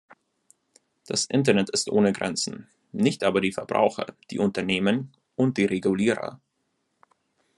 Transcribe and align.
Das 1.05 1.25
Internet 1.27 1.69
ist 1.69 1.87
ohne 1.91 2.11
Grenzen, 2.11 2.67
nicht 2.91 3.23
aber 3.23 3.39
die 3.39 3.51
Verbraucher, 3.51 4.07
die 4.31 4.39
Unternehmen 4.39 5.15
und 5.35 5.59
die 5.59 5.65
Regulierer. 5.65 6.41